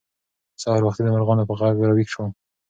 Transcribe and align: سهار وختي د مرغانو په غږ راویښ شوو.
سهار 0.61 0.81
وختي 0.83 1.01
د 1.03 1.09
مرغانو 1.15 1.47
په 1.49 1.53
غږ 1.59 1.75
راویښ 1.87 2.09
شوو. 2.13 2.25